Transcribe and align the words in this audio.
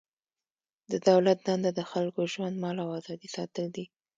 د 0.91 0.93
دولت 1.09 1.37
دنده 1.47 1.71
د 1.75 1.81
خلکو 1.91 2.21
ژوند، 2.33 2.55
مال 2.63 2.77
او 2.83 2.89
ازادي 2.99 3.29
ساتل 3.35 3.65
دي. 3.75 3.85